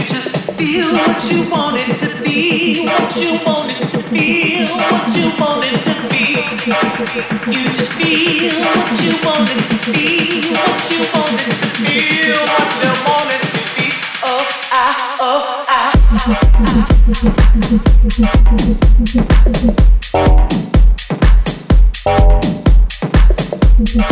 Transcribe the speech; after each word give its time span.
feel 0.00 0.88
what 0.92 1.30
you 1.30 1.50
want 1.50 1.76
it 1.76 1.96
to 1.96 2.22
be, 2.22 2.86
what 2.86 3.16
you 3.16 3.38
want 3.44 3.80
it 3.80 3.90
to 3.90 3.98
feel, 3.98 4.66
what 4.90 5.16
you 5.16 5.30
want 5.38 5.64
it 5.66 5.82
to 5.82 5.92
be. 6.08 6.36
You 7.50 7.64
just 7.74 7.92
feel 7.94 8.52
what 8.60 9.02
you 9.02 9.16
want 9.26 9.50
it 9.50 9.66
to 9.68 9.76
be, 9.92 10.40
what 10.52 10.90
you 10.90 10.98
want 11.12 11.34
it 11.34 11.58
to 11.58 11.66
feel, 11.82 12.36
what 12.46 12.72
you 12.80 12.92
want 13.04 13.30
to 13.30 13.36
be. 13.76 13.86
Oh, 14.24 14.46
I, 14.72 14.74
oh. 15.20 15.62
You 23.84 24.02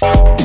just 0.00 0.40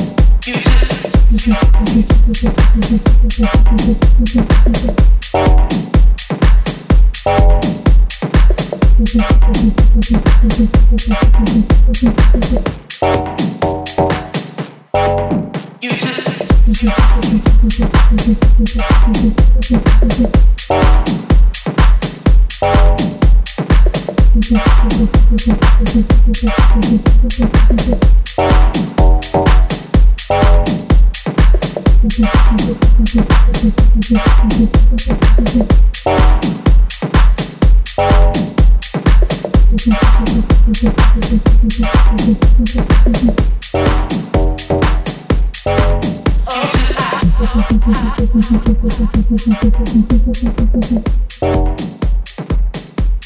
You 15.82 15.92
just 15.92 16.36
just 24.40 24.76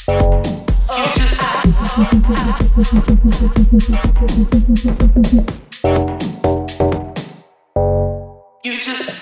you 0.08 0.69
You 8.62 8.76
just 8.78 9.20